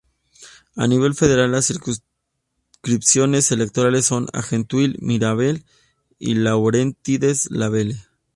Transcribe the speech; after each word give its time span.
A 0.75 0.87
nivel 0.87 1.13
federal, 1.13 1.51
las 1.51 1.67
circunscripciones 1.67 3.51
electorales 3.51 4.03
son 4.05 4.29
"Argenteuil-Mirabel" 4.33 5.63
y 6.17 6.33
"Laurentides-Labelle". 6.33 7.97